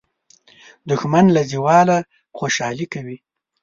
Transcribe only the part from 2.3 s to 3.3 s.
خوشالي کوي